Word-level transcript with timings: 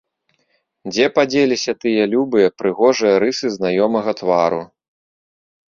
Дзе 0.91 1.05
падзеліся 1.17 1.71
тыя 1.85 2.03
любыя, 2.15 2.47
прыгожыя 2.63 3.15
рысы 3.27 3.47
знаёмага 3.59 4.11
твару? 4.25 4.61